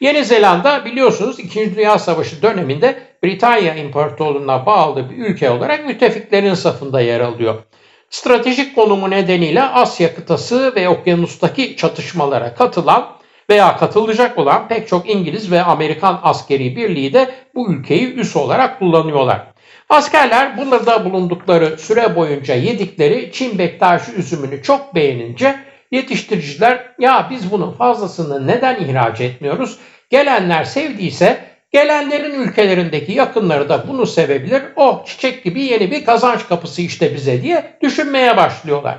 Yeni 0.00 0.24
Zelanda 0.24 0.84
biliyorsunuz 0.84 1.38
2. 1.38 1.76
Dünya 1.76 1.98
Savaşı 1.98 2.42
döneminde 2.42 2.98
Britanya 3.24 3.74
İmparatorluğu'na 3.74 4.66
bağlı 4.66 5.10
bir 5.10 5.16
ülke 5.16 5.50
olarak 5.50 5.86
müttefiklerin 5.86 6.54
safında 6.54 7.00
yer 7.00 7.20
alıyor. 7.20 7.54
Stratejik 8.10 8.74
konumu 8.74 9.10
nedeniyle 9.10 9.62
Asya 9.62 10.14
kıtası 10.14 10.72
ve 10.76 10.88
okyanustaki 10.88 11.76
çatışmalara 11.76 12.54
katılan 12.54 13.16
veya 13.50 13.76
katılacak 13.76 14.38
olan 14.38 14.68
pek 14.68 14.88
çok 14.88 15.10
İngiliz 15.10 15.50
ve 15.50 15.62
Amerikan 15.62 16.20
askeri 16.22 16.76
birliği 16.76 17.12
de 17.12 17.30
bu 17.54 17.72
ülkeyi 17.72 18.14
üs 18.14 18.36
olarak 18.36 18.78
kullanıyorlar. 18.78 19.40
Askerler 19.88 20.58
burada 20.58 21.04
bulundukları 21.04 21.78
süre 21.78 22.16
boyunca 22.16 22.54
yedikleri 22.54 23.32
Çin 23.32 23.58
bektaşi 23.58 24.12
üzümünü 24.12 24.62
çok 24.62 24.94
beğenince 24.94 25.56
yetiştiriciler 25.90 26.94
ya 26.98 27.26
biz 27.30 27.50
bunun 27.50 27.72
fazlasını 27.72 28.46
neden 28.46 28.84
ihraç 28.84 29.20
etmiyoruz? 29.20 29.78
Gelenler 30.10 30.64
sevdiyse 30.64 31.44
gelenlerin 31.72 32.42
ülkelerindeki 32.42 33.12
yakınları 33.12 33.68
da 33.68 33.88
bunu 33.88 34.06
sevebilir. 34.06 34.62
O 34.76 35.04
çiçek 35.06 35.44
gibi 35.44 35.62
yeni 35.62 35.90
bir 35.90 36.04
kazanç 36.04 36.48
kapısı 36.48 36.82
işte 36.82 37.14
bize 37.14 37.42
diye 37.42 37.78
düşünmeye 37.82 38.36
başlıyorlar. 38.36 38.98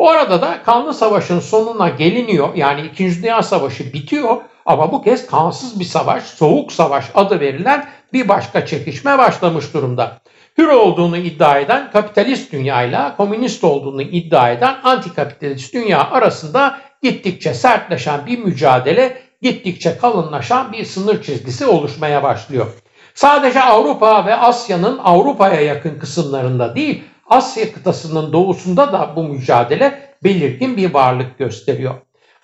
O 0.00 0.08
arada 0.08 0.42
da 0.42 0.62
kanlı 0.62 0.94
savaşın 0.94 1.40
sonuna 1.40 1.88
geliniyor. 1.88 2.54
Yani 2.54 2.80
2. 2.80 3.22
Dünya 3.22 3.42
Savaşı 3.42 3.92
bitiyor 3.92 4.36
ama 4.66 4.92
bu 4.92 5.02
kez 5.02 5.26
kansız 5.26 5.80
bir 5.80 5.84
savaş, 5.84 6.22
soğuk 6.22 6.72
savaş 6.72 7.04
adı 7.14 7.40
verilen 7.40 7.88
bir 8.12 8.28
başka 8.28 8.66
çekişme 8.66 9.18
başlamış 9.18 9.74
durumda. 9.74 10.18
Hür 10.58 10.68
olduğunu 10.68 11.16
iddia 11.16 11.58
eden 11.58 11.90
kapitalist 11.90 12.52
dünyayla 12.52 13.16
komünist 13.16 13.64
olduğunu 13.64 14.02
iddia 14.02 14.50
eden 14.50 14.76
antikapitalist 14.84 15.74
dünya 15.74 16.10
arasında 16.10 16.78
gittikçe 17.02 17.54
sertleşen 17.54 18.26
bir 18.26 18.38
mücadele, 18.38 19.22
gittikçe 19.42 19.98
kalınlaşan 19.98 20.72
bir 20.72 20.84
sınır 20.84 21.22
çizgisi 21.22 21.66
oluşmaya 21.66 22.22
başlıyor. 22.22 22.66
Sadece 23.14 23.62
Avrupa 23.62 24.26
ve 24.26 24.34
Asya'nın 24.34 24.98
Avrupa'ya 24.98 25.60
yakın 25.60 25.98
kısımlarında 25.98 26.74
değil, 26.74 27.02
Asya 27.30 27.72
kıtasının 27.72 28.32
doğusunda 28.32 28.92
da 28.92 29.12
bu 29.16 29.24
mücadele 29.24 29.98
belirgin 30.24 30.76
bir 30.76 30.94
varlık 30.94 31.38
gösteriyor. 31.38 31.94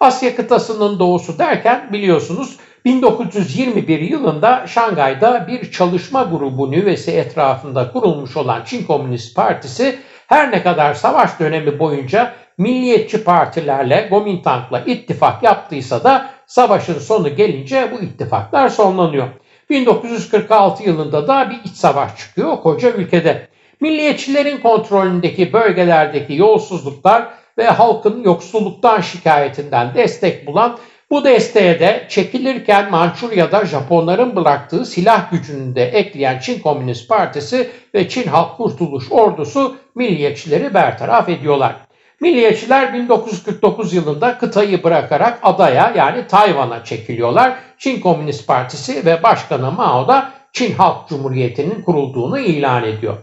Asya 0.01 0.37
kıtasının 0.37 0.99
doğusu 0.99 1.39
derken 1.39 1.93
biliyorsunuz 1.93 2.57
1921 2.85 4.01
yılında 4.01 4.67
Şangay'da 4.67 5.49
bir 5.49 5.73
çalışma 5.73 6.23
grubu 6.23 6.71
nüvesi 6.71 7.11
etrafında 7.11 7.93
kurulmuş 7.93 8.37
olan 8.37 8.65
Çin 8.65 8.87
Komünist 8.87 9.37
Partisi 9.37 9.99
her 10.27 10.51
ne 10.51 10.63
kadar 10.63 10.95
savaş 10.95 11.41
dönemi 11.41 11.79
boyunca 11.79 12.33
milliyetçi 12.59 13.25
partilerle, 13.25 14.07
Gomintang'la 14.11 14.81
ittifak 14.81 15.43
yaptıysa 15.43 16.05
da 16.05 16.31
savaşın 16.47 16.99
sonu 16.99 17.37
gelince 17.37 17.93
bu 17.93 18.05
ittifaklar 18.05 18.69
sonlanıyor. 18.69 19.29
1946 19.71 20.83
yılında 20.83 21.29
da 21.29 21.51
bir 21.51 21.71
iç 21.71 21.77
savaş 21.77 22.17
çıkıyor 22.19 22.57
koca 22.57 22.91
ülkede. 22.91 23.49
Milliyetçilerin 23.81 24.59
kontrolündeki 24.59 25.53
bölgelerdeki 25.53 26.35
yolsuzluklar 26.35 27.29
ve 27.59 27.65
halkın 27.65 28.25
yoksulluktan 28.25 29.01
şikayetinden 29.01 29.95
destek 29.95 30.47
bulan 30.47 30.79
bu 31.11 31.25
desteğe 31.25 31.81
de 31.81 32.07
çekilirken 32.09 32.91
Mançurya'da 32.91 33.65
Japonların 33.65 34.37
bıraktığı 34.37 34.87
silah 34.87 35.31
gücünü 35.31 35.75
de 35.75 35.85
ekleyen 35.85 36.39
Çin 36.39 36.61
Komünist 36.61 37.09
Partisi 37.09 37.71
ve 37.95 38.09
Çin 38.09 38.29
Halk 38.29 38.57
Kurtuluş 38.57 39.13
Ordusu 39.13 39.77
milliyetçileri 39.95 40.75
bertaraf 40.75 41.29
ediyorlar. 41.29 41.77
Milliyetçiler 42.21 42.95
1949 42.95 43.95
yılında 43.95 44.39
kıtayı 44.39 44.85
bırakarak 44.85 45.39
adaya 45.43 45.93
yani 45.97 46.27
Tayvan'a 46.27 46.85
çekiliyorlar. 46.85 47.57
Çin 47.79 48.01
Komünist 48.01 48.47
Partisi 48.47 49.05
ve 49.07 49.23
Başkanı 49.23 49.73
Mao 49.73 50.09
da 50.09 50.31
Çin 50.53 50.75
Halk 50.75 51.09
Cumhuriyeti'nin 51.09 51.83
kurulduğunu 51.83 52.39
ilan 52.39 52.85
ediyor. 52.85 53.17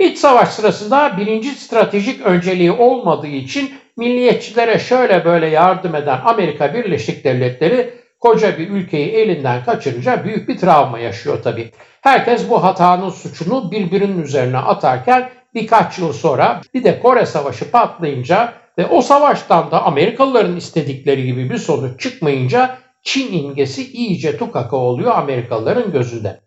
İç 0.00 0.18
savaş 0.18 0.48
sırasında 0.48 1.16
birinci 1.16 1.50
stratejik 1.50 2.20
önceliği 2.20 2.72
olmadığı 2.72 3.26
için 3.26 3.70
milliyetçilere 3.96 4.78
şöyle 4.78 5.24
böyle 5.24 5.46
yardım 5.46 5.94
eden 5.94 6.20
Amerika 6.24 6.74
Birleşik 6.74 7.24
Devletleri 7.24 7.94
koca 8.20 8.58
bir 8.58 8.68
ülkeyi 8.70 9.08
elinden 9.08 9.64
kaçırınca 9.64 10.24
büyük 10.24 10.48
bir 10.48 10.58
travma 10.58 10.98
yaşıyor 10.98 11.42
tabii. 11.42 11.70
Herkes 12.00 12.50
bu 12.50 12.64
hatanın 12.64 13.10
suçunu 13.10 13.70
birbirinin 13.70 14.22
üzerine 14.22 14.58
atarken 14.58 15.30
birkaç 15.54 15.98
yıl 15.98 16.12
sonra 16.12 16.60
bir 16.74 16.84
de 16.84 17.00
Kore 17.00 17.26
Savaşı 17.26 17.70
patlayınca 17.70 18.52
ve 18.78 18.86
o 18.86 19.02
savaştan 19.02 19.70
da 19.70 19.82
Amerikalıların 19.82 20.56
istedikleri 20.56 21.26
gibi 21.26 21.50
bir 21.50 21.58
sonuç 21.58 22.00
çıkmayınca 22.00 22.78
Çin 23.02 23.32
imgesi 23.32 23.92
iyice 23.92 24.36
tukaka 24.36 24.76
oluyor 24.76 25.12
Amerikalıların 25.14 25.92
gözünde. 25.92 26.40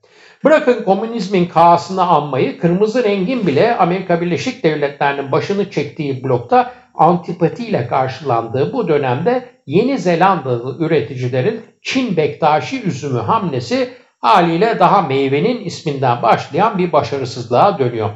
Bırakın 0.43 0.83
komünizmin 0.83 1.45
kaasını 1.45 2.07
anmayı, 2.07 2.59
kırmızı 2.59 3.03
rengin 3.03 3.47
bile 3.47 3.75
Amerika 3.75 4.21
Birleşik 4.21 4.63
Devletleri'nin 4.63 5.31
başını 5.31 5.71
çektiği 5.71 6.23
blokta 6.23 6.73
antipatiyle 6.95 7.87
karşılandığı 7.87 8.73
bu 8.73 8.87
dönemde 8.87 9.45
Yeni 9.65 9.99
Zelandalı 9.99 10.85
üreticilerin 10.85 11.61
Çin 11.81 12.17
Bektaşi 12.17 12.83
üzümü 12.83 13.19
hamlesi 13.19 13.89
haliyle 14.19 14.79
daha 14.79 15.01
meyvenin 15.01 15.65
isminden 15.65 16.21
başlayan 16.21 16.77
bir 16.77 16.91
başarısızlığa 16.91 17.79
dönüyor. 17.79 18.09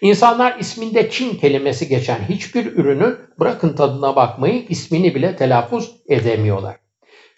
İnsanlar 0.00 0.58
isminde 0.58 1.10
Çin 1.10 1.36
kelimesi 1.36 1.88
geçen 1.88 2.18
hiçbir 2.28 2.66
ürünün 2.66 3.16
bırakın 3.40 3.76
tadına 3.76 4.16
bakmayı 4.16 4.66
ismini 4.68 5.14
bile 5.14 5.36
telaffuz 5.36 5.96
edemiyorlar. 6.08 6.83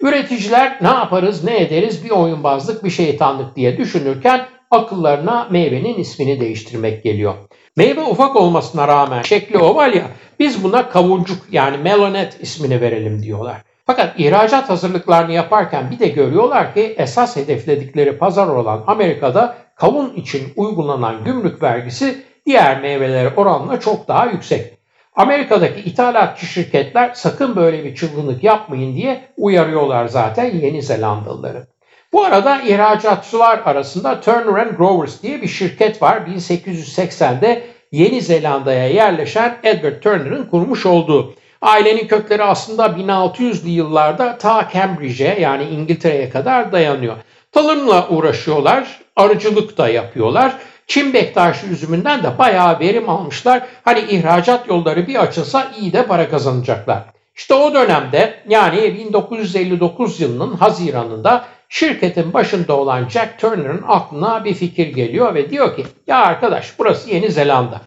Üreticiler 0.01 0.79
ne 0.81 0.89
yaparız 0.89 1.45
ne 1.45 1.61
ederiz 1.61 2.05
bir 2.05 2.11
oyunbazlık 2.11 2.85
bir 2.85 2.91
şeytanlık 2.91 3.57
diye 3.57 3.79
düşünürken 3.79 4.47
akıllarına 4.71 5.49
meyvenin 5.51 5.95
ismini 5.95 6.41
değiştirmek 6.41 7.03
geliyor. 7.03 7.35
Meyve 7.77 8.01
ufak 8.01 8.37
olmasına 8.37 8.89
rağmen 8.89 9.23
şekli 9.23 9.59
oval 9.59 9.95
ya 9.95 10.05
biz 10.39 10.65
buna 10.65 10.89
kavuncuk 10.89 11.39
yani 11.53 11.77
melonet 11.77 12.39
ismini 12.41 12.81
verelim 12.81 13.23
diyorlar. 13.23 13.57
Fakat 13.87 14.21
ihracat 14.21 14.71
hazırlıklarını 14.71 15.33
yaparken 15.33 15.91
bir 15.91 15.99
de 15.99 16.09
görüyorlar 16.09 16.75
ki 16.75 16.95
esas 16.99 17.37
hedefledikleri 17.37 18.19
pazar 18.19 18.47
olan 18.47 18.85
Amerika'da 18.87 19.57
kavun 19.77 20.15
için 20.15 20.53
uygulanan 20.57 21.25
gümrük 21.25 21.63
vergisi 21.63 22.25
diğer 22.47 22.81
meyvelere 22.81 23.33
oranla 23.37 23.81
çok 23.81 24.09
daha 24.09 24.27
yüksek. 24.27 24.76
Amerika'daki 25.17 25.81
ithalatçı 25.81 26.47
şirketler 26.47 27.11
sakın 27.15 27.57
böyle 27.57 27.85
bir 27.85 27.95
çılgınlık 27.95 28.45
yapmayın 28.45 28.97
diye 28.97 29.21
uyarıyorlar 29.37 30.07
zaten 30.07 30.45
Yeni 30.45 30.83
Zelandalıları. 30.83 31.67
Bu 32.13 32.25
arada 32.25 32.63
ihracatçılar 32.63 33.61
arasında 33.65 34.21
Turner 34.21 34.67
Growers 34.67 35.23
diye 35.23 35.43
bir 35.43 35.49
şirket 35.49 36.03
var. 36.03 36.17
1880'de 36.17 37.63
Yeni 37.93 38.21
Zelanda'ya 38.21 38.89
yerleşen 38.89 39.57
Edward 39.63 40.01
Turner'ın 40.03 40.45
kurmuş 40.45 40.87
olduğu. 40.87 41.35
Ailenin 41.61 42.07
kökleri 42.07 42.43
aslında 42.43 42.87
1600'lü 42.87 43.69
yıllarda 43.69 44.39
ta 44.39 44.69
Cambridge'e 44.73 45.41
yani 45.41 45.65
İngiltere'ye 45.65 46.31
kadar 46.31 46.73
dayanıyor. 46.73 47.17
Tarımla 47.53 48.09
uğraşıyorlar, 48.09 49.01
arıcılık 49.17 49.79
da 49.79 49.89
yapıyorlar. 49.89 50.57
Çin 50.87 51.13
Bektaşi 51.13 51.67
üzümünden 51.67 52.23
de 52.23 52.39
bayağı 52.39 52.81
verim 52.81 53.09
almışlar. 53.09 53.63
Hani 53.85 54.01
ihracat 54.01 54.69
yolları 54.69 55.07
bir 55.07 55.23
açılsa 55.23 55.73
iyi 55.81 55.93
de 55.93 56.07
para 56.07 56.31
kazanacaklar. 56.31 57.03
İşte 57.37 57.55
o 57.55 57.75
dönemde 57.75 58.35
yani 58.49 58.95
1959 58.95 60.21
yılının 60.21 60.57
Haziran'ında 60.57 61.45
şirketin 61.69 62.33
başında 62.33 62.77
olan 62.77 63.09
Jack 63.09 63.39
Turner'ın 63.39 63.85
aklına 63.89 64.45
bir 64.45 64.55
fikir 64.55 64.87
geliyor 64.87 65.35
ve 65.35 65.51
diyor 65.51 65.77
ki 65.77 65.87
ya 66.07 66.17
arkadaş 66.17 66.79
burası 66.79 67.11
Yeni 67.11 67.31
Zelanda. 67.31 67.81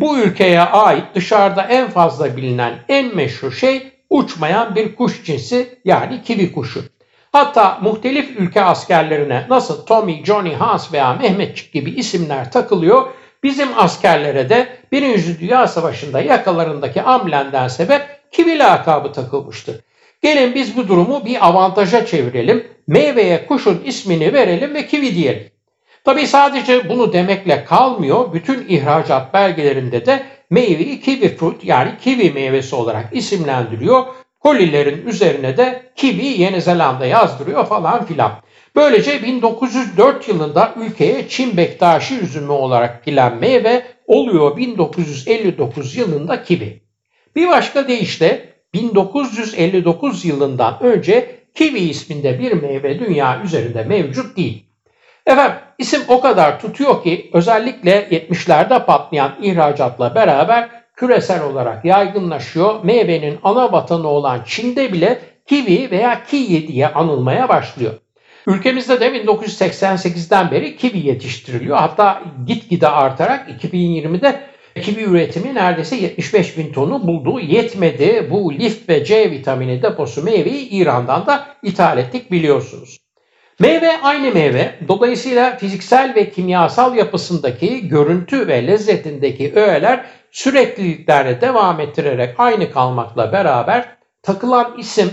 Bu 0.00 0.18
ülkeye 0.18 0.60
ait 0.60 1.04
dışarıda 1.14 1.62
en 1.62 1.90
fazla 1.90 2.36
bilinen 2.36 2.74
en 2.88 3.16
meşhur 3.16 3.52
şey 3.52 3.92
uçmayan 4.10 4.74
bir 4.74 4.94
kuş 4.94 5.24
cinsi 5.24 5.78
yani 5.84 6.22
kivi 6.22 6.52
kuşu. 6.52 6.84
Hatta 7.32 7.78
muhtelif 7.82 8.40
ülke 8.40 8.62
askerlerine 8.62 9.46
nasıl 9.50 9.86
Tommy, 9.86 10.24
Johnny, 10.24 10.54
Hans 10.54 10.92
veya 10.92 11.14
Mehmetçik 11.14 11.72
gibi 11.72 11.90
isimler 11.90 12.52
takılıyor, 12.52 13.06
bizim 13.42 13.68
askerlere 13.76 14.48
de 14.48 14.68
Birinci 14.92 15.40
Dünya 15.40 15.66
Savaşı'nda 15.66 16.20
yakalarındaki 16.20 17.02
amblenden 17.02 17.68
sebep 17.68 18.02
kivi 18.32 18.58
lakabı 18.58 19.12
takılmıştır. 19.12 19.80
Gelin 20.22 20.54
biz 20.54 20.76
bu 20.76 20.88
durumu 20.88 21.24
bir 21.24 21.46
avantaja 21.46 22.06
çevirelim, 22.06 22.66
meyveye 22.86 23.46
kuşun 23.46 23.82
ismini 23.84 24.32
verelim 24.32 24.74
ve 24.74 24.86
kivi 24.86 25.14
diyelim. 25.14 25.50
Tabi 26.04 26.26
sadece 26.26 26.88
bunu 26.88 27.12
demekle 27.12 27.64
kalmıyor, 27.64 28.32
bütün 28.32 28.68
ihracat 28.68 29.34
belgelerinde 29.34 30.06
de 30.06 30.22
meyveyi 30.50 31.00
kiwi 31.00 31.36
fruit 31.36 31.64
yani 31.64 31.90
kivi 32.00 32.30
meyvesi 32.30 32.76
olarak 32.76 33.08
isimlendiriyor 33.12 34.04
Kolilerin 34.42 35.06
üzerine 35.06 35.56
de 35.56 35.82
kivi 35.96 36.26
Yeni 36.26 36.60
Zelanda 36.60 37.06
yazdırıyor 37.06 37.66
falan 37.66 38.04
filan. 38.04 38.32
Böylece 38.76 39.22
1904 39.22 40.28
yılında 40.28 40.74
ülkeye 40.76 41.28
Çin 41.28 41.56
Bektaşi 41.56 42.18
üzümü 42.18 42.52
olarak 42.52 43.04
giren 43.04 43.36
meyve 43.36 43.82
oluyor 44.06 44.56
1959 44.56 45.96
yılında 45.96 46.42
kivi. 46.42 46.82
Bir 47.36 47.48
başka 47.48 47.88
deyişle 47.88 48.52
1959 48.74 50.24
yılından 50.24 50.82
önce 50.82 51.36
kivi 51.54 51.78
isminde 51.78 52.38
bir 52.38 52.52
meyve 52.52 52.98
dünya 52.98 53.42
üzerinde 53.44 53.84
mevcut 53.84 54.36
değil. 54.36 54.66
Efendim 55.26 55.56
isim 55.78 56.02
o 56.08 56.20
kadar 56.20 56.60
tutuyor 56.60 57.02
ki 57.02 57.30
özellikle 57.32 58.08
70'lerde 58.10 58.84
patlayan 58.84 59.32
ihracatla 59.42 60.14
beraber 60.14 60.81
küresel 61.02 61.42
olarak 61.42 61.84
yaygınlaşıyor. 61.84 62.84
Meyvenin 62.84 63.38
ana 63.42 63.72
vatanı 63.72 64.08
olan 64.08 64.42
Çin'de 64.46 64.92
bile 64.92 65.18
kivi 65.46 65.90
veya 65.90 66.24
kiyi 66.24 66.68
diye 66.68 66.88
anılmaya 66.88 67.48
başlıyor. 67.48 67.92
Ülkemizde 68.46 69.00
de 69.00 69.08
1988'den 69.08 70.50
beri 70.50 70.76
kivi 70.76 71.06
yetiştiriliyor. 71.06 71.76
Hatta 71.76 72.22
gitgide 72.46 72.88
artarak 72.88 73.48
2020'de 73.62 74.40
kivi 74.82 75.02
üretimi 75.02 75.54
neredeyse 75.54 75.96
75 75.96 76.58
bin 76.58 76.72
tonu 76.72 77.06
buldu. 77.06 77.40
Yetmedi. 77.40 78.28
Bu 78.30 78.54
lif 78.54 78.88
ve 78.88 79.04
C 79.04 79.30
vitamini 79.30 79.82
deposu 79.82 80.24
meyveyi 80.24 80.68
İran'dan 80.68 81.26
da 81.26 81.46
ithal 81.62 81.98
ettik 81.98 82.30
biliyorsunuz. 82.30 82.98
Meyve 83.60 84.00
aynı 84.02 84.34
meyve. 84.34 84.74
Dolayısıyla 84.88 85.56
fiziksel 85.56 86.14
ve 86.14 86.30
kimyasal 86.30 86.96
yapısındaki 86.96 87.88
görüntü 87.88 88.48
ve 88.48 88.66
lezzetindeki 88.66 89.52
öğeler 89.54 90.04
sürekliliklerle 90.32 91.40
devam 91.40 91.80
ettirerek 91.80 92.34
aynı 92.38 92.72
kalmakla 92.72 93.32
beraber 93.32 93.96
takılan 94.22 94.78
isim 94.78 95.10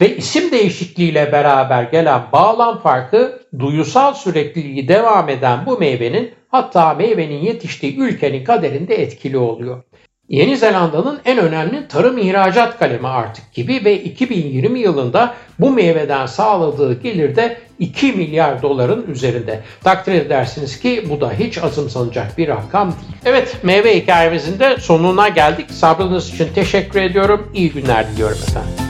ve 0.00 0.16
isim 0.16 0.50
değişikliğiyle 0.50 1.32
beraber 1.32 1.82
gelen 1.82 2.22
bağlam 2.32 2.78
farkı 2.78 3.42
duyusal 3.58 4.14
sürekliliği 4.14 4.88
devam 4.88 5.28
eden 5.28 5.66
bu 5.66 5.78
meyvenin 5.78 6.34
hatta 6.48 6.94
meyvenin 6.94 7.40
yetiştiği 7.40 7.98
ülkenin 7.98 8.44
kaderinde 8.44 8.94
etkili 8.94 9.38
oluyor. 9.38 9.82
Yeni 10.28 10.56
Zelanda'nın 10.56 11.20
en 11.24 11.38
önemli 11.38 11.88
tarım 11.88 12.18
ihracat 12.18 12.78
kalemi 12.78 13.08
artık 13.08 13.52
gibi 13.52 13.84
ve 13.84 14.02
2020 14.02 14.80
yılında 14.80 15.34
bu 15.58 15.70
meyveden 15.70 16.26
sağladığı 16.26 17.02
gelir 17.02 17.36
de 17.36 17.58
2 17.78 18.12
milyar 18.12 18.62
doların 18.62 19.06
üzerinde. 19.10 19.60
Takdir 19.84 20.12
edersiniz 20.12 20.80
ki 20.80 21.04
bu 21.10 21.20
da 21.20 21.32
hiç 21.32 21.58
azımsanacak 21.58 22.38
bir 22.38 22.48
rakam 22.48 22.88
değil. 22.88 23.12
Evet 23.24 23.56
meyve 23.62 23.96
hikayemizin 23.96 24.58
de 24.58 24.76
sonuna 24.80 25.28
geldik. 25.28 25.70
Sabrınız 25.70 26.34
için 26.34 26.48
teşekkür 26.54 27.02
ediyorum. 27.02 27.50
İyi 27.54 27.72
günler 27.72 28.06
diliyorum 28.08 28.38
efendim. 28.48 28.81